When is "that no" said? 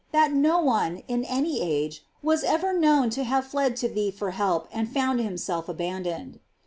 0.11-0.57